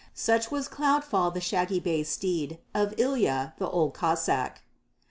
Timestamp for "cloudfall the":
0.67-1.39